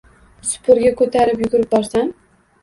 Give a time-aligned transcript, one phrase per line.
[0.51, 2.11] Supurgi ko’tarib yugurib borsam…